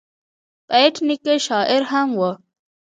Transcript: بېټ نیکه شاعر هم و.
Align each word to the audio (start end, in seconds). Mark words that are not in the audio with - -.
بېټ 0.67 0.95
نیکه 1.07 1.33
شاعر 1.45 1.81
هم 1.91 2.09
و. 2.19 2.21